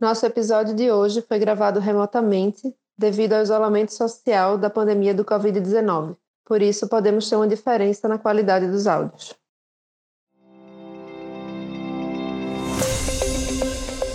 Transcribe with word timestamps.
Nosso 0.00 0.24
episódio 0.24 0.74
de 0.74 0.90
hoje 0.90 1.20
foi 1.20 1.38
gravado 1.38 1.78
remotamente 1.78 2.74
devido 2.96 3.34
ao 3.34 3.42
isolamento 3.42 3.92
social 3.92 4.56
da 4.56 4.70
pandemia 4.70 5.12
do 5.12 5.26
Covid-19. 5.26 6.16
Por 6.46 6.62
isso, 6.62 6.88
podemos 6.88 7.28
ter 7.28 7.36
uma 7.36 7.46
diferença 7.46 8.08
na 8.08 8.16
qualidade 8.16 8.66
dos 8.66 8.86
áudios. 8.86 9.34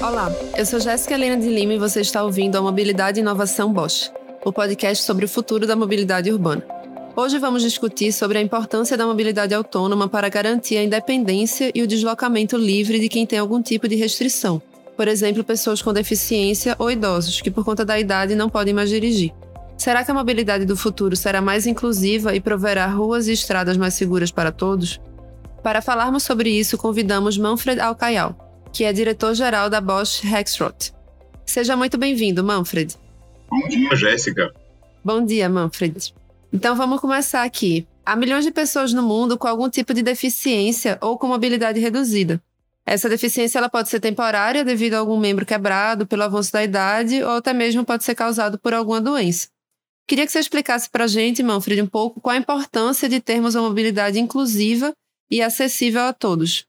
Olá, 0.01 0.31
eu 0.57 0.65
sou 0.65 0.79
Jéssica 0.79 1.13
Helena 1.13 1.37
de 1.37 1.49
Lima 1.49 1.75
e 1.75 1.77
você 1.77 2.01
está 2.01 2.23
ouvindo 2.23 2.57
a 2.57 2.61
Mobilidade 2.63 3.19
e 3.19 3.21
Inovação 3.21 3.71
Bosch, 3.71 4.11
o 4.43 4.51
podcast 4.51 5.03
sobre 5.03 5.25
o 5.25 5.29
futuro 5.29 5.67
da 5.67 5.75
mobilidade 5.75 6.31
urbana. 6.31 6.65
Hoje 7.15 7.37
vamos 7.37 7.61
discutir 7.61 8.11
sobre 8.11 8.39
a 8.39 8.41
importância 8.41 8.97
da 8.97 9.05
mobilidade 9.05 9.53
autônoma 9.53 10.09
para 10.09 10.29
garantir 10.29 10.77
a 10.77 10.83
independência 10.83 11.71
e 11.75 11.83
o 11.83 11.87
deslocamento 11.87 12.57
livre 12.57 12.99
de 12.99 13.07
quem 13.07 13.25
tem 13.25 13.37
algum 13.37 13.61
tipo 13.61 13.87
de 13.87 13.95
restrição, 13.95 14.59
por 14.95 15.07
exemplo, 15.07 15.43
pessoas 15.43 15.81
com 15.81 15.93
deficiência 15.93 16.75
ou 16.79 16.89
idosos 16.89 17.41
que, 17.41 17.51
por 17.51 17.65
conta 17.65 17.83
da 17.83 17.99
idade, 17.99 18.35
não 18.35 18.49
podem 18.49 18.73
mais 18.73 18.89
dirigir. 18.89 19.33
Será 19.77 20.03
que 20.03 20.11
a 20.11 20.13
mobilidade 20.13 20.65
do 20.65 20.77
futuro 20.77 21.15
será 21.15 21.41
mais 21.41 21.67
inclusiva 21.67 22.33
e 22.33 22.39
proverá 22.39 22.87
ruas 22.87 23.27
e 23.27 23.33
estradas 23.33 23.75
mais 23.75 23.93
seguras 23.93 24.31
para 24.31 24.51
todos? 24.51 25.01
Para 25.61 25.81
falarmos 25.81 26.23
sobre 26.23 26.49
isso, 26.49 26.77
convidamos 26.77 27.37
Manfred 27.37 27.81
Alcayal, 27.81 28.37
que 28.71 28.83
é 28.83 28.93
diretor-geral 28.93 29.69
da 29.69 29.81
Bosch 29.81 30.21
Rexroth. 30.21 30.93
Seja 31.45 31.75
muito 31.75 31.97
bem-vindo, 31.97 32.43
Manfred. 32.43 32.95
Bom 33.49 33.67
dia, 33.67 33.95
Jéssica. 33.95 34.53
Bom 35.03 35.23
dia, 35.23 35.49
Manfred. 35.49 36.13
Então 36.51 36.75
vamos 36.75 37.01
começar 37.01 37.43
aqui. 37.43 37.85
Há 38.05 38.15
milhões 38.15 38.45
de 38.45 38.51
pessoas 38.51 38.93
no 38.93 39.03
mundo 39.03 39.37
com 39.37 39.47
algum 39.47 39.69
tipo 39.69 39.93
de 39.93 40.01
deficiência 40.01 40.97
ou 41.01 41.17
com 41.17 41.27
mobilidade 41.27 41.79
reduzida. 41.79 42.41
Essa 42.85 43.09
deficiência 43.09 43.57
ela 43.57 43.69
pode 43.69 43.89
ser 43.89 43.99
temporária 43.99 44.63
devido 44.63 44.93
a 44.93 44.99
algum 44.99 45.19
membro 45.19 45.45
quebrado, 45.45 46.05
pelo 46.05 46.23
avanço 46.23 46.51
da 46.51 46.63
idade, 46.63 47.23
ou 47.23 47.31
até 47.31 47.51
mesmo 47.51 47.83
pode 47.83 48.03
ser 48.03 48.13
causado 48.13 48.59
por 48.59 48.73
alguma 48.73 49.01
doença. 49.01 49.49
Queria 50.07 50.25
que 50.25 50.31
você 50.31 50.39
explicasse 50.39 50.89
para 50.89 51.05
a 51.05 51.07
gente, 51.07 51.41
Manfred, 51.41 51.81
um 51.81 51.87
pouco 51.87 52.21
qual 52.21 52.35
a 52.35 52.39
importância 52.39 53.09
de 53.09 53.19
termos 53.19 53.55
uma 53.55 53.67
mobilidade 53.67 54.19
inclusiva 54.19 54.93
e 55.31 55.41
acessível 55.41 56.01
a 56.03 56.13
todos. 56.13 56.65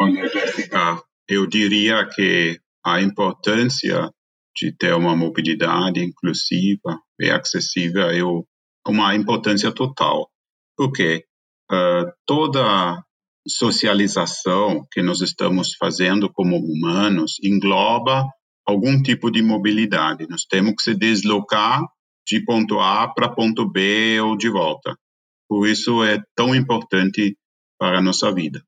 Olha, 0.00 0.26
Jéssica, 0.28 1.02
eu 1.28 1.46
diria 1.46 2.08
que 2.08 2.58
a 2.84 3.02
importância 3.02 4.10
de 4.56 4.72
ter 4.72 4.94
uma 4.94 5.14
mobilidade 5.14 6.00
inclusiva 6.02 6.98
e 7.20 7.30
acessível 7.30 8.08
é 8.08 8.90
uma 8.90 9.14
importância 9.14 9.70
total, 9.72 10.30
porque 10.74 11.24
uh, 11.70 12.10
toda 12.26 13.04
socialização 13.48 14.86
que 14.90 15.02
nós 15.02 15.20
estamos 15.20 15.74
fazendo 15.74 16.30
como 16.32 16.56
humanos 16.56 17.36
engloba 17.42 18.26
algum 18.66 19.02
tipo 19.02 19.30
de 19.30 19.42
mobilidade. 19.42 20.26
Nós 20.28 20.44
temos 20.44 20.74
que 20.76 20.82
se 20.82 20.94
deslocar 20.94 21.82
de 22.26 22.44
ponto 22.44 22.78
A 22.78 23.08
para 23.08 23.34
ponto 23.34 23.68
B 23.68 24.20
ou 24.20 24.36
de 24.36 24.48
volta. 24.48 24.96
Por 25.48 25.66
isso 25.66 26.04
é 26.04 26.22
tão 26.36 26.54
importante 26.54 27.36
para 27.78 27.98
a 27.98 28.02
nossa 28.02 28.32
vida. 28.32 28.62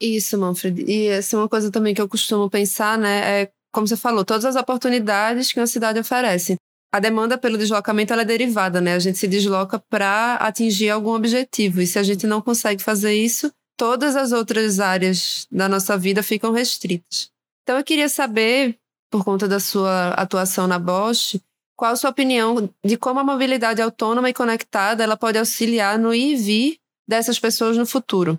Isso, 0.00 0.38
Manfred. 0.38 0.84
E 0.88 1.06
essa 1.08 1.36
é 1.36 1.38
uma 1.38 1.48
coisa 1.48 1.70
também 1.70 1.94
que 1.94 2.00
eu 2.00 2.08
costumo 2.08 2.48
pensar, 2.48 2.98
né? 2.98 3.42
É, 3.42 3.50
como 3.72 3.86
você 3.86 3.96
falou, 3.96 4.24
todas 4.24 4.44
as 4.44 4.56
oportunidades 4.56 5.52
que 5.52 5.60
uma 5.60 5.66
cidade 5.66 5.98
oferece. 5.98 6.56
A 6.94 7.00
demanda 7.00 7.38
pelo 7.38 7.56
deslocamento 7.56 8.12
é 8.12 8.24
derivada, 8.24 8.80
né? 8.80 8.94
A 8.94 8.98
gente 8.98 9.18
se 9.18 9.28
desloca 9.28 9.78
para 9.90 10.34
atingir 10.36 10.90
algum 10.90 11.14
objetivo. 11.14 11.80
E 11.80 11.86
se 11.86 11.98
a 11.98 12.02
gente 12.02 12.26
não 12.26 12.40
consegue 12.40 12.82
fazer 12.82 13.14
isso, 13.14 13.50
todas 13.76 14.16
as 14.16 14.32
outras 14.32 14.80
áreas 14.80 15.46
da 15.50 15.68
nossa 15.68 15.96
vida 15.96 16.22
ficam 16.22 16.52
restritas. 16.52 17.30
Então 17.62 17.78
eu 17.78 17.84
queria 17.84 18.08
saber, 18.08 18.78
por 19.10 19.24
conta 19.24 19.46
da 19.46 19.60
sua 19.60 20.10
atuação 20.10 20.66
na 20.66 20.78
Bosch, 20.78 21.40
qual 21.76 21.92
a 21.92 21.96
sua 21.96 22.10
opinião 22.10 22.68
de 22.84 22.96
como 22.96 23.20
a 23.20 23.24
mobilidade 23.24 23.82
autônoma 23.82 24.30
e 24.30 24.34
conectada 24.34 25.02
ela 25.02 25.16
pode 25.16 25.38
auxiliar 25.38 25.98
no 25.98 26.14
ir 26.14 26.34
e 26.34 26.36
vir 26.36 26.78
dessas 27.08 27.38
pessoas 27.38 27.76
no 27.76 27.86
futuro? 27.86 28.38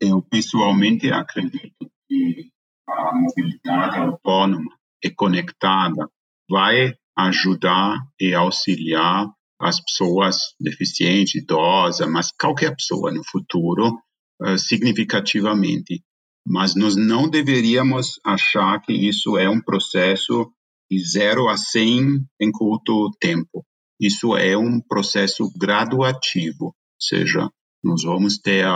Eu 0.00 0.22
pessoalmente 0.22 1.10
acredito 1.10 1.90
que 2.08 2.50
a 2.88 3.14
mobilidade 3.14 3.98
autônoma 3.98 4.70
e 5.02 5.10
conectada 5.10 6.08
vai 6.48 6.96
ajudar 7.16 7.98
e 8.18 8.34
auxiliar 8.34 9.28
as 9.60 9.78
pessoas 9.80 10.54
deficientes, 10.58 11.34
idosas, 11.34 12.08
mas 12.08 12.32
qualquer 12.32 12.74
pessoa 12.74 13.12
no 13.12 13.22
futuro 13.24 14.00
uh, 14.42 14.58
significativamente. 14.58 16.02
Mas 16.46 16.74
nós 16.74 16.96
não 16.96 17.28
deveríamos 17.28 18.18
achar 18.24 18.80
que 18.80 18.92
isso 18.92 19.36
é 19.36 19.48
um 19.48 19.60
processo 19.60 20.50
de 20.90 20.98
zero 20.98 21.48
a 21.48 21.56
100 21.56 22.24
em 22.40 22.50
curto 22.50 23.10
tempo. 23.20 23.64
Isso 24.00 24.36
é 24.36 24.56
um 24.56 24.80
processo 24.80 25.50
graduativo, 25.58 26.64
ou 26.64 26.74
seja, 26.98 27.48
nós 27.84 28.02
vamos 28.02 28.38
ter 28.38 28.66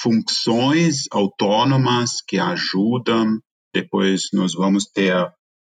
funções 0.00 1.06
autônomas 1.10 2.22
que 2.26 2.38
ajudam, 2.38 3.40
depois 3.74 4.28
nós 4.32 4.54
vamos 4.54 4.84
ter 4.84 5.14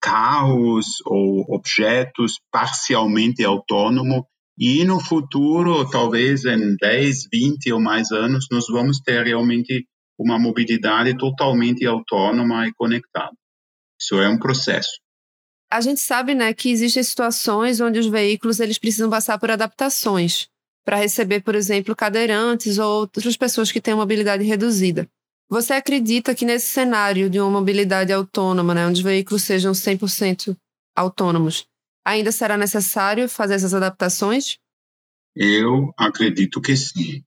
carros 0.01 0.87
ou 1.07 1.45
objetos 1.55 2.41
parcialmente 2.51 3.45
autônomos 3.45 4.25
e 4.59 4.85
no 4.85 4.99
futuro, 4.99 5.89
talvez 5.89 6.45
em 6.45 6.75
10, 6.77 7.29
20 7.33 7.73
ou 7.73 7.81
mais 7.81 8.11
anos, 8.11 8.47
nós 8.51 8.65
vamos 8.69 8.99
ter 8.99 9.25
realmente 9.25 9.87
uma 10.19 10.37
mobilidade 10.37 11.17
totalmente 11.17 11.87
autônoma 11.87 12.67
e 12.67 12.73
conectada. 12.75 13.33
Isso 14.01 14.17
é 14.21 14.29
um 14.29 14.39
processo. 14.39 14.99
A 15.71 15.81
gente 15.81 16.01
sabe, 16.01 16.35
né, 16.35 16.53
que 16.53 16.71
existem 16.71 17.03
situações 17.03 17.81
onde 17.81 18.01
os 18.01 18.07
veículos 18.07 18.59
eles 18.59 18.79
precisam 18.79 19.09
passar 19.09 19.39
por 19.39 19.51
adaptações 19.51 20.49
para 20.85 20.97
receber, 20.97 21.41
por 21.41 21.55
exemplo, 21.55 21.95
cadeirantes 21.95 22.79
ou 22.79 23.01
outras 23.01 23.37
pessoas 23.37 23.71
que 23.71 23.81
têm 23.81 23.95
mobilidade 23.95 24.43
reduzida. 24.43 25.07
Você 25.49 25.75
acredita 25.75 26.35
que 26.35 26.45
nesse 26.45 26.67
cenário 26.67 27.31
de 27.31 27.39
uma 27.39 27.51
mobilidade 27.51 28.13
autônoma, 28.13 28.75
né, 28.75 28.87
onde 28.87 28.99
os 28.99 29.05
veículos 29.05 29.43
sejam 29.43 29.73
100% 29.73 30.57
autônomos, 30.97 31.67
ainda 32.05 32.33
será 32.33 32.57
necessário 32.57 33.29
fazer 33.29 33.55
essas 33.55 33.75
adaptações? 33.75 34.59
Eu 35.35 35.93
acredito 35.97 36.61
que 36.61 36.77
sim. 36.77 37.23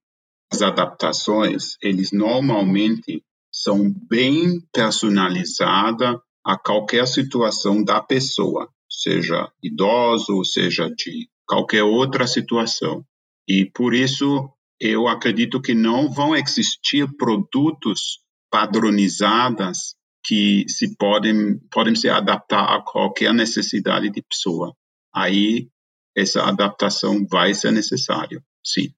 As 0.52 0.62
adaptações, 0.62 1.78
eles 1.82 2.12
normalmente 2.12 3.24
são 3.52 3.94
bem 4.10 4.60
personalizadas 4.74 6.18
a 6.44 6.58
qualquer 6.58 7.08
situação 7.08 7.84
da 7.84 8.02
pessoa, 8.02 8.70
seja 8.90 9.52
idoso, 9.62 10.44
seja 10.44 10.90
de 10.90 11.30
qualquer 11.48 11.84
outra 11.84 12.28
situação. 12.28 13.06
E 13.48 13.66
por 13.66 13.94
isso 13.94 14.50
eu 14.80 15.08
acredito 15.08 15.62
que 15.62 15.74
não 15.74 16.12
vão 16.12 16.36
existir 16.36 17.08
produtos 17.16 18.20
padronizados 18.50 19.96
que 20.24 20.66
se 20.68 20.96
podem 20.96 21.60
podem 21.72 21.96
se 21.96 22.10
adaptar 22.10 22.76
a 22.76 22.82
qualquer 22.82 23.34
necessidade 23.34 24.10
de 24.10 24.22
pessoa. 24.22 24.76
Aí 25.14 25.68
essa 26.16 26.44
adaptação 26.44 27.26
vai 27.28 27.54
ser 27.54 27.72
necessária, 27.72 28.44
sim. 28.66 28.94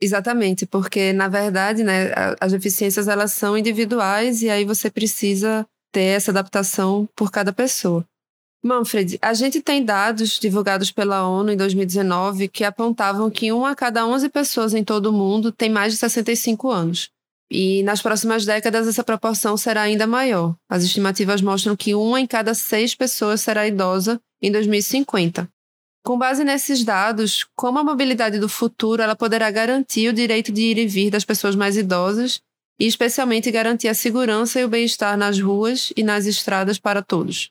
Exatamente, 0.00 0.66
porque 0.66 1.12
na 1.12 1.28
verdade, 1.28 1.82
né, 1.82 2.12
as 2.40 2.52
deficiências 2.52 3.08
elas 3.08 3.32
são 3.32 3.58
individuais 3.58 4.42
e 4.42 4.50
aí 4.50 4.64
você 4.64 4.90
precisa 4.90 5.66
ter 5.92 6.16
essa 6.16 6.30
adaptação 6.30 7.08
por 7.16 7.30
cada 7.30 7.52
pessoa. 7.52 8.04
Manfred, 8.62 9.18
a 9.22 9.32
gente 9.34 9.60
tem 9.60 9.84
dados 9.84 10.38
divulgados 10.38 10.90
pela 10.90 11.26
ONU 11.26 11.52
em 11.52 11.56
2019 11.56 12.48
que 12.48 12.64
apontavam 12.64 13.30
que 13.30 13.52
uma 13.52 13.70
a 13.70 13.76
cada 13.76 14.06
11 14.06 14.28
pessoas 14.30 14.74
em 14.74 14.82
todo 14.82 15.06
o 15.06 15.12
mundo 15.12 15.52
tem 15.52 15.70
mais 15.70 15.92
de 15.92 15.98
65 15.98 16.68
anos. 16.68 17.10
E 17.50 17.82
nas 17.82 18.02
próximas 18.02 18.44
décadas 18.44 18.86
essa 18.86 19.02
proporção 19.02 19.56
será 19.56 19.82
ainda 19.82 20.06
maior. 20.06 20.54
As 20.68 20.84
estimativas 20.84 21.40
mostram 21.40 21.74
que 21.74 21.94
uma 21.94 22.20
em 22.20 22.26
cada 22.26 22.54
seis 22.54 22.94
pessoas 22.94 23.40
será 23.40 23.66
idosa 23.66 24.20
em 24.42 24.52
2050. 24.52 25.48
Com 26.04 26.18
base 26.18 26.44
nesses 26.44 26.84
dados, 26.84 27.46
como 27.54 27.78
a 27.78 27.84
mobilidade 27.84 28.38
do 28.38 28.48
futuro 28.48 29.02
ela 29.02 29.16
poderá 29.16 29.50
garantir 29.50 30.08
o 30.08 30.12
direito 30.12 30.52
de 30.52 30.62
ir 30.62 30.78
e 30.78 30.86
vir 30.86 31.10
das 31.10 31.24
pessoas 31.24 31.56
mais 31.56 31.76
idosas 31.76 32.40
e 32.78 32.86
especialmente 32.86 33.50
garantir 33.50 33.88
a 33.88 33.94
segurança 33.94 34.60
e 34.60 34.64
o 34.64 34.68
bem-estar 34.68 35.16
nas 35.16 35.40
ruas 35.40 35.92
e 35.96 36.02
nas 36.02 36.26
estradas 36.26 36.78
para 36.78 37.02
todos? 37.02 37.50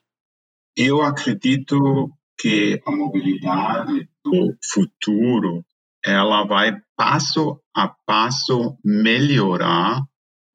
Eu 0.76 1.02
acredito 1.02 2.10
que 2.38 2.80
a 2.86 2.92
mobilidade 2.92 4.08
do 4.24 4.56
futuro 4.62 5.64
ela 6.04 6.44
vai 6.44 6.72
passo 6.96 7.60
a 7.74 7.88
passo 8.06 8.76
melhorar 8.84 10.02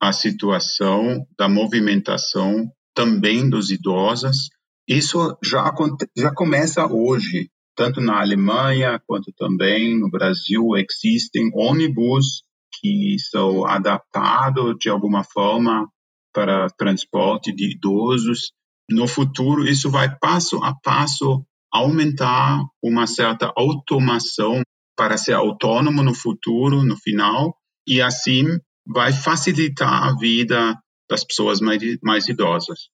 a 0.01 0.11
situação 0.11 1.25
da 1.37 1.47
movimentação 1.47 2.69
também 2.93 3.49
dos 3.49 3.69
idosos. 3.69 4.49
Isso 4.87 5.37
já, 5.43 5.73
já 6.17 6.33
começa 6.33 6.85
hoje, 6.85 7.49
tanto 7.75 8.01
na 8.01 8.19
Alemanha 8.19 9.01
quanto 9.07 9.31
também 9.37 9.97
no 9.97 10.09
Brasil 10.09 10.63
existem 10.75 11.49
ônibus 11.53 12.43
que 12.79 13.15
são 13.29 13.65
adaptados 13.65 14.75
de 14.79 14.89
alguma 14.89 15.23
forma 15.23 15.87
para 16.33 16.67
transporte 16.71 17.53
de 17.53 17.71
idosos 17.71 18.51
no 18.89 19.07
futuro 19.07 19.65
isso 19.67 19.89
vai 19.89 20.13
passo 20.17 20.61
a 20.63 20.75
passo 20.75 21.45
aumentar 21.71 22.59
uma 22.83 23.07
certa 23.07 23.51
automação 23.55 24.61
para 24.95 25.17
ser 25.17 25.33
autônomo 25.33 26.03
no 26.03 26.13
futuro, 26.13 26.83
no 26.83 26.97
final, 26.97 27.55
e 27.87 28.01
assim 28.01 28.45
vai 28.85 29.11
facilitar 29.11 30.03
a 30.03 30.15
vida 30.17 30.77
das 31.09 31.23
pessoas 31.23 31.59
mais, 31.59 31.81
mais 32.01 32.27
idosas. 32.27 32.89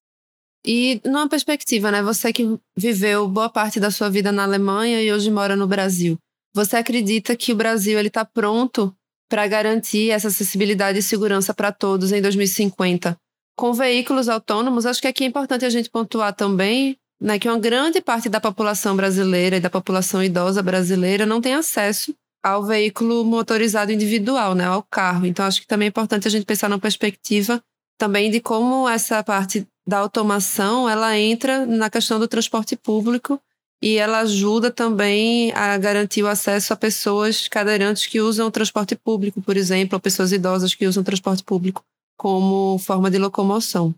E 0.65 1.01
numa 1.05 1.29
perspectiva, 1.29 1.89
né, 1.91 2.03
você 2.03 2.33
que 2.33 2.59
viveu 2.77 3.27
boa 3.27 3.49
parte 3.49 3.79
da 3.79 3.91
sua 3.91 4.09
vida 4.09 4.31
na 4.31 4.43
Alemanha 4.43 5.01
e 5.01 5.11
hoje 5.11 5.31
mora 5.31 5.55
no 5.55 5.67
Brasil, 5.67 6.17
você 6.53 6.77
acredita 6.77 7.35
que 7.35 7.53
o 7.53 7.55
Brasil 7.55 7.97
ele 7.97 8.09
está 8.09 8.25
pronto 8.25 8.93
para 9.29 9.47
garantir 9.47 10.09
essa 10.09 10.27
acessibilidade 10.27 10.99
e 10.99 11.03
segurança 11.03 11.53
para 11.53 11.71
todos 11.71 12.11
em 12.11 12.21
2050? 12.21 13.15
Com 13.55 13.73
veículos 13.73 14.27
autônomos, 14.27 14.85
acho 14.85 15.01
que 15.01 15.07
aqui 15.07 15.23
é 15.23 15.27
importante 15.27 15.65
a 15.65 15.69
gente 15.69 15.89
pontuar 15.89 16.33
também 16.33 16.97
né, 17.21 17.37
que 17.37 17.47
uma 17.47 17.59
grande 17.59 18.01
parte 18.01 18.29
da 18.29 18.39
população 18.39 18.95
brasileira 18.95 19.57
e 19.57 19.59
da 19.59 19.69
população 19.69 20.23
idosa 20.23 20.63
brasileira 20.63 21.25
não 21.25 21.41
tem 21.41 21.53
acesso 21.53 22.13
ao 22.41 22.63
veículo 22.63 23.25
motorizado 23.25 23.91
individual, 23.91 24.55
né, 24.55 24.65
ao 24.65 24.83
carro. 24.83 25.25
Então, 25.25 25.45
acho 25.45 25.61
que 25.61 25.67
também 25.67 25.87
é 25.87 25.89
importante 25.89 26.27
a 26.27 26.31
gente 26.31 26.45
pensar 26.45 26.69
na 26.69 26.79
perspectiva 26.79 27.61
também 27.97 28.31
de 28.31 28.39
como 28.39 28.87
essa 28.87 29.21
parte 29.21 29.67
da 29.85 29.97
automação 29.97 30.89
ela 30.89 31.17
entra 31.17 31.65
na 31.65 31.89
questão 31.89 32.19
do 32.19 32.27
transporte 32.27 32.75
público 32.77 33.41
e 33.81 33.97
ela 33.97 34.19
ajuda 34.19 34.71
também 34.71 35.51
a 35.53 35.77
garantir 35.77 36.23
o 36.23 36.27
acesso 36.27 36.71
a 36.71 36.77
pessoas 36.77 37.47
cadeirantes 37.47 38.07
que 38.07 38.21
usam 38.21 38.47
o 38.47 38.51
transporte 38.51 38.95
público, 38.95 39.41
por 39.41 39.57
exemplo, 39.57 39.95
ou 39.95 39.99
pessoas 39.99 40.31
idosas 40.31 40.75
que 40.75 40.85
usam 40.85 41.01
o 41.01 41.05
transporte 41.05 41.43
público 41.43 41.83
como 42.17 42.77
forma 42.79 43.09
de 43.09 43.17
locomoção. 43.17 43.95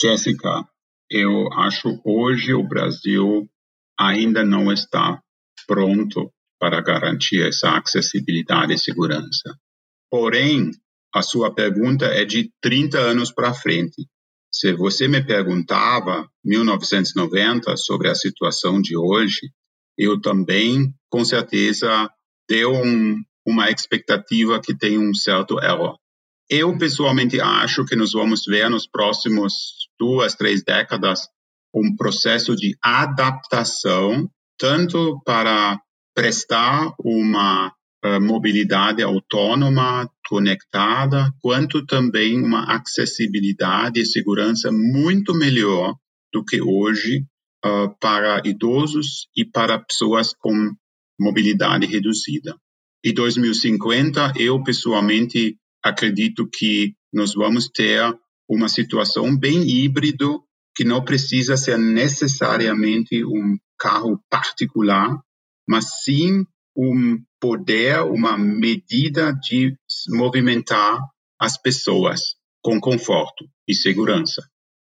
Jéssica, 0.00 0.66
eu 1.16 1.46
acho 1.52 2.00
hoje 2.04 2.52
o 2.54 2.66
Brasil 2.66 3.48
ainda 3.96 4.44
não 4.44 4.72
está 4.72 5.22
pronto 5.64 6.28
para 6.58 6.80
garantir 6.80 7.40
essa 7.46 7.78
acessibilidade 7.78 8.74
e 8.74 8.78
segurança. 8.78 9.56
Porém, 10.10 10.72
a 11.14 11.22
sua 11.22 11.54
pergunta 11.54 12.06
é 12.06 12.24
de 12.24 12.50
30 12.60 12.98
anos 12.98 13.30
para 13.30 13.54
frente. 13.54 14.08
Se 14.52 14.72
você 14.72 15.06
me 15.06 15.24
perguntava, 15.24 16.28
1990, 16.44 17.76
sobre 17.76 18.10
a 18.10 18.14
situação 18.16 18.82
de 18.82 18.96
hoje, 18.96 19.52
eu 19.96 20.20
também, 20.20 20.92
com 21.08 21.24
certeza, 21.24 22.10
deu 22.48 22.72
um, 22.72 23.22
uma 23.46 23.70
expectativa 23.70 24.60
que 24.60 24.76
tem 24.76 24.98
um 24.98 25.14
certo 25.14 25.62
erro. 25.62 25.96
Eu, 26.50 26.76
pessoalmente, 26.76 27.40
acho 27.40 27.84
que 27.84 27.94
nós 27.94 28.10
vamos 28.10 28.42
ver 28.48 28.68
nos 28.68 28.88
próximos 28.88 29.83
duas, 29.98 30.34
três 30.34 30.62
décadas 30.62 31.28
um 31.74 31.96
processo 31.96 32.54
de 32.54 32.76
adaptação, 32.80 34.30
tanto 34.56 35.20
para 35.24 35.80
prestar 36.14 36.94
uma 37.00 37.68
uh, 37.68 38.20
mobilidade 38.20 39.02
autônoma, 39.02 40.08
conectada, 40.28 41.32
quanto 41.42 41.84
também 41.84 42.40
uma 42.40 42.76
acessibilidade 42.76 44.00
e 44.00 44.06
segurança 44.06 44.70
muito 44.70 45.34
melhor 45.34 45.96
do 46.32 46.44
que 46.44 46.62
hoje 46.62 47.24
uh, 47.66 47.92
para 48.00 48.40
idosos 48.44 49.28
e 49.36 49.44
para 49.44 49.78
pessoas 49.78 50.32
com 50.32 50.72
mobilidade 51.18 51.86
reduzida. 51.86 52.56
Em 53.04 53.12
2050, 53.12 54.34
eu 54.36 54.62
pessoalmente 54.62 55.56
acredito 55.82 56.48
que 56.48 56.94
nós 57.12 57.34
vamos 57.34 57.68
ter 57.68 58.00
uma 58.48 58.68
situação 58.68 59.36
bem 59.36 59.62
híbrido 59.68 60.42
que 60.74 60.84
não 60.84 61.04
precisa 61.04 61.56
ser 61.56 61.78
necessariamente 61.78 63.24
um 63.24 63.56
carro 63.78 64.20
particular, 64.28 65.18
mas 65.68 66.02
sim 66.02 66.44
um 66.76 67.18
poder, 67.40 68.02
uma 68.02 68.36
medida 68.36 69.32
de 69.32 69.76
movimentar 70.08 70.98
as 71.38 71.56
pessoas 71.56 72.20
com 72.62 72.80
conforto 72.80 73.44
e 73.68 73.74
segurança. 73.74 74.42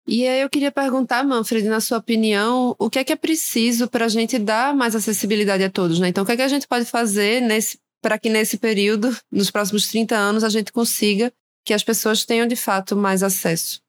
E 0.08 0.28
aí 0.28 0.42
eu 0.42 0.50
queria 0.50 0.72
perguntar, 0.72 1.24
Manfred, 1.24 1.68
na 1.68 1.82
sua 1.82 1.98
opinião, 1.98 2.76
o 2.78 2.90
que 2.90 3.00
é 3.00 3.04
que 3.04 3.12
é 3.12 3.16
preciso 3.16 3.88
para 3.88 4.06
a 4.06 4.10
gente 4.10 4.38
dar 4.38 4.76
mais 4.76 4.96
acessibilidade 4.96 5.64
a 5.64 5.70
todos, 5.70 6.00
né? 6.00 6.10
Então, 6.10 6.24
o 6.24 6.28
que 6.28 6.34
é 6.34 6.36
que 6.36 6.44
a 6.44 6.48
gente 6.48 6.68
pode 6.68 6.86
fazer 6.86 7.42
para 8.02 8.20
que 8.20 8.30
nesse 8.30 8.60
período, 8.60 9.18
nos 9.32 9.50
próximos 9.50 9.88
30 9.88 10.16
anos, 10.16 10.44
a 10.44 10.50
gente 10.50 10.72
consiga 10.72 11.34
que 11.66 11.74
as 11.74 11.84
pessoas 11.84 12.24
tenham 12.24 12.48
de 12.48 12.56
fato 12.56 12.96
mais 12.96 13.24
acesso? 13.24 13.82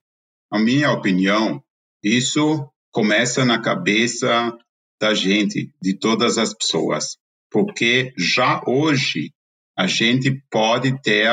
A 0.50 0.58
minha 0.58 0.90
opinião, 0.90 1.62
isso 2.02 2.68
começa 2.90 3.44
na 3.44 3.60
cabeça 3.60 4.56
da 5.00 5.12
gente, 5.12 5.70
de 5.82 5.98
todas 5.98 6.38
as 6.38 6.54
pessoas 6.54 7.18
porque 7.56 8.12
já 8.18 8.60
hoje 8.66 9.32
a 9.74 9.86
gente 9.86 10.42
pode 10.50 11.00
ter 11.00 11.30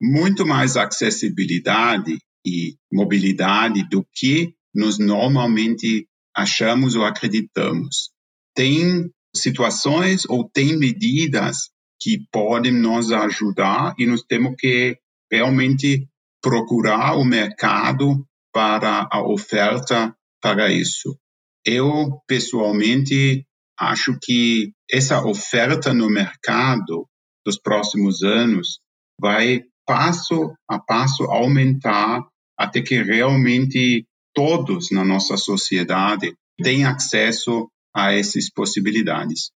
muito 0.00 0.46
mais 0.46 0.76
acessibilidade 0.76 2.18
e 2.44 2.76
mobilidade 2.92 3.88
do 3.88 4.06
que 4.12 4.54
nós 4.74 4.98
normalmente 4.98 6.06
achamos 6.36 6.94
ou 6.94 7.04
acreditamos. 7.04 8.10
Tem 8.54 9.10
situações 9.34 10.24
ou 10.28 10.48
tem 10.48 10.76
medidas 10.78 11.70
que 12.00 12.18
podem 12.30 12.72
nos 12.72 13.12
ajudar 13.12 13.94
e 13.98 14.06
nós 14.06 14.22
temos 14.22 14.54
que 14.58 14.98
realmente 15.32 16.06
procurar 16.42 17.16
o 17.16 17.24
mercado 17.24 18.26
para 18.52 19.08
a 19.10 19.22
oferta 19.22 20.14
para 20.42 20.70
isso. 20.70 21.16
Eu, 21.64 22.20
pessoalmente, 22.26 23.46
acho 23.78 24.18
que 24.20 24.72
essa 24.90 25.24
oferta 25.24 25.94
no 25.94 26.10
mercado 26.10 27.08
dos 27.46 27.58
próximos 27.58 28.22
anos 28.22 28.80
vai 29.18 29.62
passo 29.86 30.54
a 30.68 30.78
passo 30.78 31.24
aumentar 31.24 32.22
até 32.58 32.82
que 32.82 33.02
realmente 33.02 34.06
todos 34.34 34.90
na 34.90 35.04
nossa 35.04 35.36
sociedade 35.36 36.34
tenham 36.62 36.92
acesso 36.92 37.68
a 37.94 38.12
essas 38.12 38.50
possibilidades. 38.50 39.50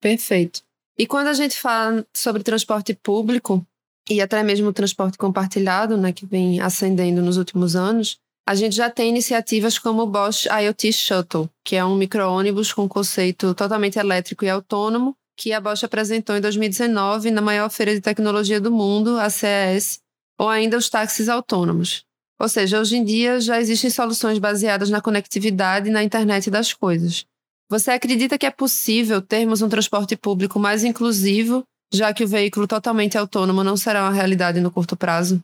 Perfeito. 0.00 0.62
E 0.98 1.06
quando 1.06 1.28
a 1.28 1.32
gente 1.32 1.58
fala 1.58 2.06
sobre 2.14 2.42
transporte 2.42 2.94
público 2.94 3.66
e 4.08 4.20
até 4.20 4.42
mesmo 4.42 4.72
transporte 4.72 5.18
compartilhado, 5.18 5.96
né, 5.96 6.12
que 6.12 6.26
vem 6.26 6.60
ascendendo 6.60 7.22
nos 7.22 7.36
últimos 7.36 7.76
anos, 7.76 8.18
a 8.48 8.54
gente 8.54 8.74
já 8.74 8.88
tem 8.88 9.10
iniciativas 9.10 9.78
como 9.78 10.02
o 10.02 10.06
Bosch 10.06 10.46
IoT 10.46 10.92
Shuttle, 10.92 11.50
que 11.62 11.76
é 11.76 11.84
um 11.84 11.94
micro-ônibus 11.94 12.72
com 12.72 12.88
conceito 12.88 13.54
totalmente 13.54 13.98
elétrico 13.98 14.44
e 14.44 14.48
autônomo, 14.48 15.14
que 15.36 15.52
a 15.52 15.60
Bosch 15.60 15.84
apresentou 15.84 16.34
em 16.34 16.40
2019 16.40 17.30
na 17.30 17.42
maior 17.42 17.68
feira 17.70 17.94
de 17.94 18.00
tecnologia 18.00 18.60
do 18.60 18.72
mundo, 18.72 19.18
a 19.18 19.28
CES, 19.28 20.00
ou 20.38 20.48
ainda 20.48 20.78
os 20.78 20.88
táxis 20.88 21.28
autônomos. 21.28 22.04
Ou 22.40 22.48
seja, 22.48 22.80
hoje 22.80 22.96
em 22.96 23.04
dia 23.04 23.40
já 23.40 23.60
existem 23.60 23.90
soluções 23.90 24.38
baseadas 24.38 24.88
na 24.88 25.00
conectividade 25.00 25.88
e 25.88 25.92
na 25.92 26.02
internet 26.02 26.50
das 26.50 26.72
coisas. 26.72 27.26
Você 27.68 27.90
acredita 27.90 28.38
que 28.38 28.46
é 28.46 28.50
possível 28.50 29.20
termos 29.20 29.60
um 29.60 29.68
transporte 29.68 30.16
público 30.16 30.58
mais 30.58 30.84
inclusivo, 30.84 31.64
já 31.92 32.12
que 32.12 32.24
o 32.24 32.28
veículo 32.28 32.66
totalmente 32.66 33.16
autônomo 33.16 33.64
não 33.64 33.76
será 33.76 34.02
uma 34.04 34.12
realidade 34.12 34.60
no 34.60 34.70
curto 34.70 34.96
prazo? 34.96 35.42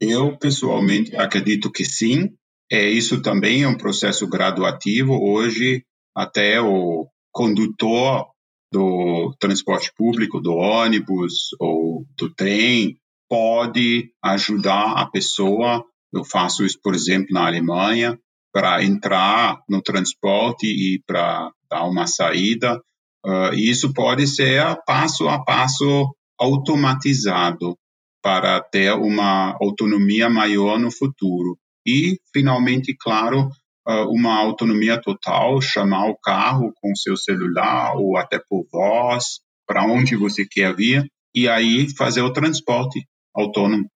Eu, 0.00 0.36
pessoalmente, 0.36 1.16
acredito 1.16 1.70
que 1.70 1.84
sim. 1.84 2.32
É, 2.70 2.88
isso 2.88 3.22
também 3.22 3.62
é 3.62 3.68
um 3.68 3.76
processo 3.76 4.26
graduativo. 4.26 5.14
Hoje, 5.14 5.82
até 6.14 6.60
o 6.60 7.08
condutor 7.32 8.26
do 8.72 9.34
transporte 9.40 9.90
público, 9.96 10.40
do 10.40 10.52
ônibus 10.52 11.48
ou 11.58 12.04
do 12.16 12.32
trem, 12.34 12.96
pode 13.28 14.10
ajudar 14.22 14.92
a 14.92 15.06
pessoa. 15.06 15.84
Eu 16.12 16.24
faço 16.24 16.64
isso, 16.64 16.78
por 16.82 16.94
exemplo, 16.94 17.28
na 17.32 17.46
Alemanha, 17.46 18.18
para 18.52 18.82
entrar 18.84 19.58
no 19.68 19.82
transporte 19.82 20.66
e 20.66 21.02
para 21.06 21.50
dar 21.70 21.84
uma 21.84 22.06
saída. 22.06 22.80
Uh, 23.24 23.54
isso 23.54 23.92
pode 23.92 24.26
ser 24.26 24.62
passo 24.86 25.28
a 25.28 25.42
passo 25.44 26.14
automatizado 26.38 27.76
para 28.22 28.60
ter 28.60 28.92
uma 28.92 29.56
autonomia 29.60 30.28
maior 30.28 30.78
no 30.78 30.90
futuro. 30.90 31.58
E, 31.86 32.18
finalmente, 32.32 32.94
claro, 32.98 33.48
ah, 33.88 34.04
uma 34.06 34.36
autonomia 34.36 35.00
total, 35.00 35.62
chamar 35.62 36.10
o 36.10 36.16
carro 36.18 36.74
com 36.76 36.94
seu 36.94 37.16
celular 37.16 37.96
ou 37.96 38.18
até 38.18 38.38
por 38.38 38.66
voz, 38.70 39.40
para 39.66 39.86
onde 39.86 40.14
você 40.14 40.44
quer 40.44 40.76
vir, 40.76 41.10
e 41.34 41.48
aí 41.48 41.88
fazer 41.96 42.20
o 42.20 42.32
transporte 42.32 43.06
autônomo. 43.34 43.88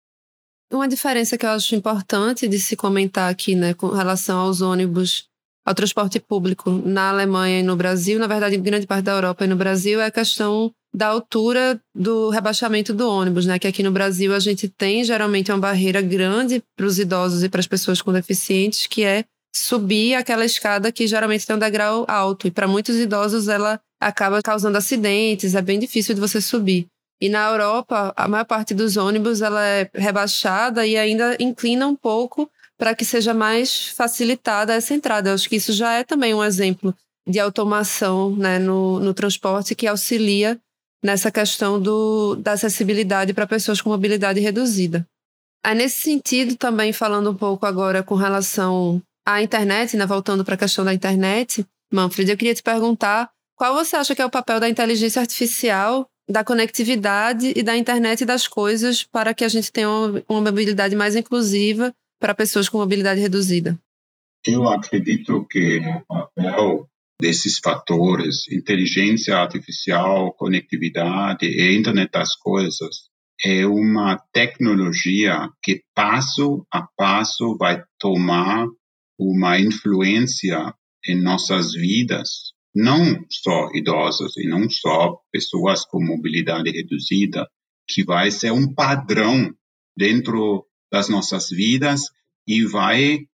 Uma 0.73 0.87
diferença 0.87 1.37
que 1.37 1.45
eu 1.45 1.51
acho 1.51 1.75
importante 1.75 2.47
de 2.47 2.61
se 2.61 2.77
comentar 2.77 3.29
aqui, 3.29 3.57
né, 3.57 3.75
com 3.75 3.89
relação 3.89 4.39
aos 4.39 4.61
ônibus, 4.61 5.29
ao 5.65 5.75
transporte 5.75 6.19
público 6.19 6.71
na 6.71 7.11
Alemanha 7.11 7.61
e 7.61 7.63
no 7.63 7.77
Brasil, 7.77 8.19
na 8.19 8.27
verdade, 8.27 8.57
em 8.57 8.63
grande 8.63 8.87
parte 8.87 9.05
da 9.05 9.13
Europa 9.13 9.45
e 9.45 9.49
no 9.49 9.57
Brasil, 9.57 10.01
é 10.01 10.07
a 10.07 10.11
questão 10.11 10.73
da 10.93 11.07
altura 11.07 11.81
do 11.95 12.31
rebaixamento 12.31 12.93
do 12.93 13.09
ônibus, 13.09 13.47
né? 13.47 13.59
Que 13.59 13.69
aqui 13.69 13.83
no 13.83 13.93
Brasil 13.93 14.35
a 14.35 14.41
gente 14.41 14.69
tem 14.69 15.05
geralmente 15.05 15.53
uma 15.53 15.59
barreira 15.59 16.01
grande 16.01 16.63
para 16.77 16.87
os 16.87 16.99
idosos 16.99 17.45
e 17.45 17.49
para 17.49 17.61
as 17.61 17.67
pessoas 17.67 18.03
com 18.03 18.13
deficientes, 18.13 18.87
que 18.87 19.05
é 19.05 19.25
subir 19.55 20.15
aquela 20.15 20.45
escada 20.45 20.91
que 20.91 21.07
geralmente 21.07 21.47
tem 21.47 21.57
um 21.57 21.59
degrau 21.59 22.05
alto. 22.09 22.47
E 22.47 22.51
para 22.51 22.67
muitos 22.67 22.97
idosos 22.97 23.49
ela 23.49 23.81
acaba 24.01 24.43
causando 24.43 24.79
acidentes, 24.79 25.55
é 25.55 25.63
bem 25.63 25.79
difícil 25.79 26.15
de 26.15 26.21
você 26.21 26.41
subir. 26.41 26.87
E 27.21 27.29
na 27.29 27.51
Europa, 27.51 28.15
a 28.17 28.27
maior 28.27 28.45
parte 28.45 28.73
dos 28.73 28.97
ônibus 28.97 29.43
ela 29.43 29.65
é 29.65 29.91
rebaixada 29.95 30.87
e 30.87 30.97
ainda 30.97 31.37
inclina 31.39 31.87
um 31.87 31.95
pouco 31.95 32.51
para 32.81 32.95
que 32.95 33.05
seja 33.05 33.35
mais 33.35 33.89
facilitada 33.89 34.73
essa 34.73 34.95
entrada. 34.95 35.29
Eu 35.29 35.35
acho 35.35 35.51
que 35.51 35.57
isso 35.57 35.71
já 35.71 35.93
é 35.93 36.03
também 36.03 36.33
um 36.33 36.43
exemplo 36.43 36.95
de 37.29 37.39
automação 37.39 38.35
né, 38.35 38.59
no, 38.59 38.99
no 38.99 39.13
transporte 39.13 39.75
que 39.75 39.87
auxilia 39.87 40.59
nessa 41.05 41.31
questão 41.31 41.79
do, 41.79 42.37
da 42.37 42.53
acessibilidade 42.53 43.35
para 43.35 43.47
pessoas 43.47 43.83
com 43.83 43.91
mobilidade 43.91 44.41
reduzida. 44.41 45.07
Nesse 45.77 46.01
sentido, 46.01 46.57
também 46.57 46.91
falando 46.91 47.31
um 47.31 47.35
pouco 47.35 47.67
agora 47.67 48.03
com 48.03 48.15
relação 48.15 49.03
à 49.29 49.43
internet, 49.43 49.95
né, 49.95 50.07
voltando 50.07 50.43
para 50.43 50.55
a 50.55 50.59
questão 50.59 50.83
da 50.83 50.95
internet, 50.95 51.67
Manfred, 51.93 52.31
eu 52.31 52.37
queria 52.37 52.55
te 52.55 52.63
perguntar 52.63 53.29
qual 53.57 53.75
você 53.75 53.95
acha 53.95 54.15
que 54.15 54.23
é 54.23 54.27
o 54.27 54.31
papel 54.31 54.59
da 54.59 54.71
inteligência 54.71 55.21
artificial, 55.21 56.07
da 56.27 56.43
conectividade 56.43 57.53
e 57.55 57.63
da 57.63 57.77
internet 57.77 58.25
das 58.25 58.49
coisas 58.49 59.05
para 59.05 59.35
que 59.35 59.45
a 59.45 59.49
gente 59.49 59.71
tenha 59.71 59.91
uma, 59.91 60.23
uma 60.27 60.41
mobilidade 60.41 60.97
mais 60.97 61.15
inclusiva 61.15 61.93
para 62.21 62.35
pessoas 62.35 62.69
com 62.69 62.79
mobilidade 62.79 63.21
reduzida? 63.21 63.79
Eu 64.47 64.69
acredito 64.69 65.47
que 65.47 65.79
o 65.79 66.05
papel 66.07 66.89
desses 67.21 67.59
fatores, 67.59 68.49
inteligência 68.51 69.37
artificial, 69.37 70.33
conectividade 70.35 71.47
e 71.47 71.77
internet 71.77 72.11
das 72.13 72.35
coisas, 72.37 73.11
é 73.45 73.67
uma 73.67 74.19
tecnologia 74.33 75.49
que 75.63 75.83
passo 75.95 76.67
a 76.73 76.87
passo 76.97 77.57
vai 77.59 77.83
tomar 77.99 78.67
uma 79.19 79.59
influência 79.59 80.75
em 81.07 81.21
nossas 81.21 81.73
vidas, 81.73 82.53
não 82.75 83.25
só 83.31 83.71
idosos 83.75 84.37
e 84.37 84.47
não 84.47 84.69
só 84.69 85.19
pessoas 85.33 85.85
com 85.85 86.05
mobilidade 86.05 86.71
reduzida, 86.71 87.47
que 87.89 88.05
vai 88.05 88.31
ser 88.31 88.53
um 88.53 88.73
padrão 88.73 89.53
dentro 89.97 90.67
das 90.91 91.09
nossas 91.09 91.49
vidas 91.49 92.05
e 92.47 92.65
vai 92.65 93.27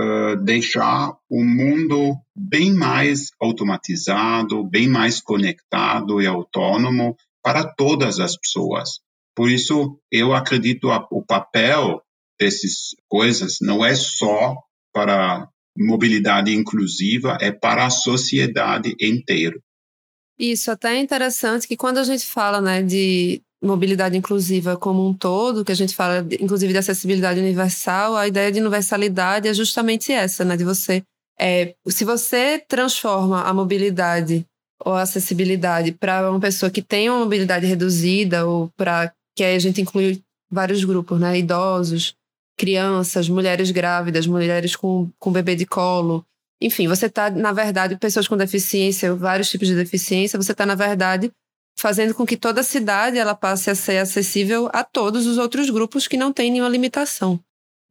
uh, 0.00 0.36
deixar 0.42 1.16
o 1.30 1.44
mundo 1.44 2.16
bem 2.34 2.72
mais 2.72 3.30
automatizado, 3.40 4.64
bem 4.64 4.88
mais 4.88 5.20
conectado 5.20 6.20
e 6.20 6.26
autônomo 6.26 7.16
para 7.42 7.64
todas 7.64 8.18
as 8.18 8.36
pessoas. 8.36 9.00
Por 9.36 9.50
isso, 9.50 9.98
eu 10.10 10.32
acredito 10.32 10.88
que 10.88 11.06
o 11.10 11.24
papel 11.24 12.00
dessas 12.38 12.94
coisas 13.08 13.58
não 13.60 13.84
é 13.84 13.94
só 13.94 14.56
para 14.92 15.48
mobilidade 15.76 16.54
inclusiva, 16.54 17.36
é 17.40 17.50
para 17.50 17.86
a 17.86 17.90
sociedade 17.90 18.94
inteira. 19.00 19.58
Isso, 20.38 20.70
até 20.70 20.96
é 20.96 21.00
interessante 21.00 21.66
que 21.66 21.76
quando 21.76 21.98
a 21.98 22.04
gente 22.04 22.26
fala 22.26 22.60
né, 22.60 22.82
de 22.82 23.42
mobilidade 23.64 24.16
inclusiva 24.16 24.76
como 24.76 25.06
um 25.06 25.14
todo, 25.14 25.64
que 25.64 25.72
a 25.72 25.76
gente 25.76 25.94
fala, 25.94 26.26
inclusive, 26.40 26.72
de 26.72 26.78
acessibilidade 26.78 27.40
universal, 27.40 28.16
a 28.16 28.28
ideia 28.28 28.52
de 28.52 28.60
universalidade 28.60 29.48
é 29.48 29.54
justamente 29.54 30.12
essa, 30.12 30.44
né? 30.44 30.56
De 30.56 30.64
você. 30.64 31.02
É, 31.38 31.74
se 31.88 32.04
você 32.04 32.62
transforma 32.68 33.42
a 33.42 33.52
mobilidade 33.52 34.46
ou 34.84 34.92
a 34.92 35.02
acessibilidade 35.02 35.92
para 35.92 36.30
uma 36.30 36.40
pessoa 36.40 36.70
que 36.70 36.82
tem 36.82 37.08
uma 37.08 37.20
mobilidade 37.20 37.66
reduzida, 37.66 38.46
ou 38.46 38.70
para. 38.76 39.12
que 39.36 39.42
aí 39.42 39.56
a 39.56 39.58
gente 39.58 39.80
inclui 39.80 40.20
vários 40.50 40.84
grupos, 40.84 41.18
né? 41.18 41.38
Idosos, 41.38 42.14
crianças, 42.56 43.28
mulheres 43.28 43.70
grávidas, 43.70 44.26
mulheres 44.26 44.76
com, 44.76 45.10
com 45.18 45.32
bebê 45.32 45.56
de 45.56 45.66
colo. 45.66 46.24
Enfim, 46.60 46.86
você 46.86 47.06
está, 47.06 47.30
na 47.30 47.52
verdade, 47.52 47.96
pessoas 47.96 48.28
com 48.28 48.36
deficiência, 48.36 49.14
vários 49.14 49.50
tipos 49.50 49.68
de 49.68 49.74
deficiência, 49.74 50.40
você 50.40 50.52
está, 50.52 50.64
na 50.64 50.74
verdade, 50.74 51.30
fazendo 51.76 52.14
com 52.14 52.24
que 52.24 52.36
toda 52.36 52.60
a 52.60 52.64
cidade 52.64 53.18
ela 53.18 53.34
passe 53.34 53.70
a 53.70 53.74
ser 53.74 53.98
acessível 53.98 54.68
a 54.72 54.84
todos 54.84 55.26
os 55.26 55.38
outros 55.38 55.70
grupos 55.70 56.06
que 56.06 56.16
não 56.16 56.32
têm 56.32 56.50
nenhuma 56.50 56.68
limitação. 56.68 57.40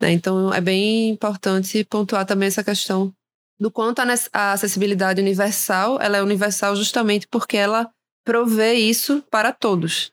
Né? 0.02 0.12
Então, 0.12 0.54
é 0.54 0.62
bem 0.62 1.10
importante 1.10 1.84
pontuar 1.84 2.26
também 2.26 2.48
essa 2.48 2.64
questão 2.64 3.14
do 3.60 3.72
quanto 3.72 4.02
a 4.34 4.52
acessibilidade 4.52 5.22
universal 5.22 5.98
ela 6.02 6.18
é 6.18 6.24
universal 6.24 6.76
justamente 6.76 7.28
porque 7.28 7.56
ela 7.56 7.90
provê 8.26 8.74
isso 8.74 9.24
para 9.30 9.52
todos. 9.52 10.12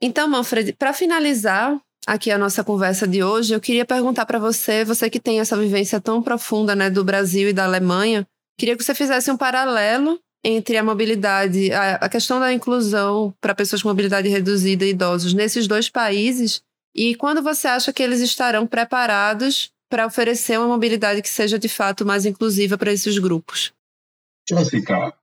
Então, 0.00 0.28
Manfred, 0.28 0.72
para 0.74 0.92
finalizar 0.92 1.78
aqui 2.06 2.30
a 2.30 2.38
nossa 2.38 2.62
conversa 2.62 3.06
de 3.06 3.22
hoje, 3.22 3.52
eu 3.52 3.60
queria 3.60 3.84
perguntar 3.84 4.24
para 4.26 4.38
você, 4.38 4.84
você 4.84 5.10
que 5.10 5.20
tem 5.20 5.40
essa 5.40 5.56
vivência 5.56 6.00
tão 6.00 6.22
profunda 6.22 6.74
né, 6.74 6.88
do 6.88 7.04
Brasil 7.04 7.48
e 7.48 7.52
da 7.52 7.64
Alemanha, 7.64 8.26
queria 8.58 8.76
que 8.76 8.82
você 8.82 8.94
fizesse 8.94 9.30
um 9.30 9.36
paralelo 9.36 10.18
entre 10.44 10.76
a 10.76 10.84
mobilidade, 10.84 11.72
a, 11.72 11.96
a 11.96 12.08
questão 12.08 12.38
da 12.38 12.52
inclusão 12.52 13.34
para 13.40 13.54
pessoas 13.54 13.82
com 13.82 13.88
mobilidade 13.88 14.28
reduzida 14.28 14.84
e 14.84 14.90
idosos 14.90 15.34
nesses 15.34 15.66
dois 15.66 15.88
países 15.88 16.62
e 16.94 17.14
quando 17.14 17.42
você 17.42 17.68
acha 17.68 17.92
que 17.92 18.02
eles 18.02 18.20
estarão 18.20 18.66
preparados 18.66 19.70
para 19.88 20.06
oferecer 20.06 20.58
uma 20.58 20.66
mobilidade 20.66 21.22
que 21.22 21.28
seja 21.28 21.58
de 21.58 21.68
fato 21.68 22.04
mais 22.04 22.26
inclusiva 22.26 22.76
para 22.76 22.92
esses 22.92 23.18
grupos? 23.18 23.72
Jéssica, 24.48 25.14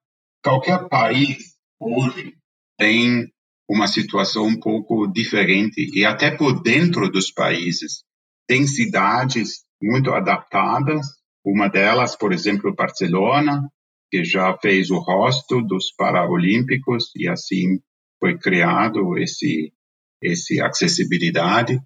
qualquer 0.44 0.88
país 0.88 1.56
hoje 1.80 2.36
tem 2.78 3.30
uma 3.70 3.88
situação 3.88 4.46
um 4.46 4.60
pouco 4.60 5.08
diferente 5.08 5.92
e 5.94 6.06
até 6.06 6.32
por 6.32 6.62
dentro 6.62 7.10
dos 7.12 7.32
países 7.32 8.04
tem 8.48 8.66
cidades 8.68 9.66
muito 9.82 10.14
adaptadas. 10.14 11.06
Uma 11.44 11.68
delas, 11.68 12.16
por 12.16 12.32
exemplo, 12.32 12.74
Barcelona, 12.74 13.70
que 14.16 14.24
já 14.24 14.58
fez 14.62 14.90
o 14.90 14.98
rosto 14.98 15.62
dos 15.62 15.92
Paralímpicos 15.92 17.12
e 17.18 17.28
assim 17.28 17.80
foi 18.18 18.38
criado 18.38 19.18
esse 19.18 19.74
esse 20.22 20.62
acessibilidade. 20.62 21.80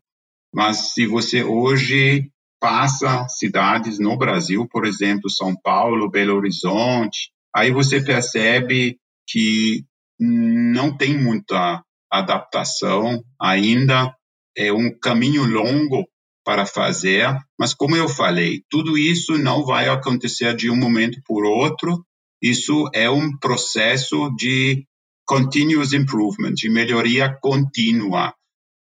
Mas 0.53 0.93
se 0.93 1.07
você 1.07 1.43
hoje 1.43 2.29
passa 2.59 3.27
cidades 3.27 3.99
no 3.99 4.15
Brasil, 4.15 4.67
por 4.69 4.85
exemplo, 4.85 5.29
São 5.29 5.55
Paulo, 5.55 6.09
Belo 6.09 6.35
Horizonte, 6.35 7.31
aí 7.53 7.71
você 7.71 7.99
percebe 7.99 8.97
que 9.27 9.83
não 10.19 10.95
tem 10.95 11.17
muita 11.17 11.83
adaptação 12.11 13.23
ainda, 13.41 14.13
é 14.55 14.71
um 14.71 14.91
caminho 14.99 15.45
longo 15.45 16.07
para 16.45 16.65
fazer, 16.65 17.35
mas 17.59 17.73
como 17.73 17.95
eu 17.95 18.07
falei, 18.07 18.61
tudo 18.69 18.97
isso 18.97 19.37
não 19.37 19.65
vai 19.65 19.89
acontecer 19.89 20.55
de 20.55 20.69
um 20.69 20.75
momento 20.75 21.19
por 21.25 21.43
outro, 21.45 22.03
isso 22.41 22.89
é 22.93 23.09
um 23.09 23.37
processo 23.37 24.29
de 24.35 24.85
continuous 25.25 25.93
improvement, 25.93 26.53
de 26.53 26.69
melhoria 26.69 27.37
contínua. 27.41 28.33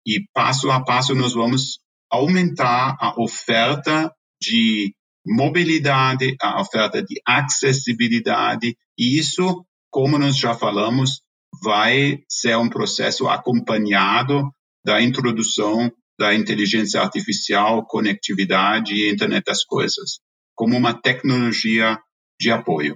E 0.06 0.26
passo 0.34 0.70
a 0.70 0.84
passo 0.84 1.16
nós 1.16 1.34
vamos 1.34 1.80
aumentar 2.12 2.98
a 3.00 3.20
oferta 3.22 4.14
de 4.42 4.94
mobilidade, 5.26 6.36
a 6.42 6.62
oferta 6.62 7.02
de 7.02 7.22
acessibilidade, 7.26 8.76
e 8.98 9.18
isso, 9.18 9.66
como 9.90 10.18
nós 10.18 10.38
já 10.38 10.54
falamos, 10.54 11.22
vai 11.64 12.20
ser 12.28 12.58
um 12.58 12.70
processo 12.70 13.28
acompanhado 13.28 14.52
da 14.86 15.02
introdução 15.02 15.92
da 16.20 16.34
inteligência 16.34 17.02
artificial, 17.02 17.86
conectividade 17.86 18.94
e 18.94 19.12
internet 19.12 19.46
das 19.46 19.64
coisas, 19.64 20.20
como 20.56 20.78
uma 20.78 20.94
tecnologia 20.94 21.98
de 22.40 22.52
apoio. 22.52 22.96